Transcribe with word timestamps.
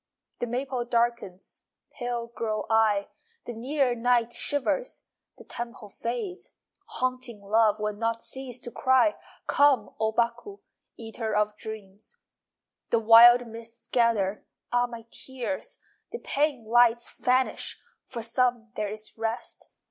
The 0.39 0.47
maple 0.47 0.83
darkens 0.83 1.61
(Pale 1.91 2.31
grow 2.33 2.65
I!) 2.71 3.09
The 3.45 3.53
near 3.53 3.93
night 3.93 4.33
shivers 4.33 5.05
(The 5.37 5.43
temple 5.43 5.89
fades.) 5.89 6.53
Haunting 6.87 7.39
love 7.43 7.79
Will 7.79 7.93
not 7.93 8.23
cease 8.23 8.59
to 8.61 8.71
cry! 8.71 9.13
Come, 9.45 9.93
O 9.99 10.11
Baku, 10.11 10.57
Eater 10.97 11.35
of 11.35 11.55
dreams! 11.55 12.17
The 12.89 12.97
wild 12.97 13.45
mists 13.45 13.85
gather 13.87 14.43
(Ah, 14.71 14.87
my 14.87 15.03
tears!) 15.11 15.77
The 16.11 16.17
pane 16.17 16.65
lights 16.65 17.23
vanish 17.23 17.79
(For 18.03 18.23
some 18.23 18.71
there 18.75 18.89
is 18.89 19.15
rest.) 19.19 19.69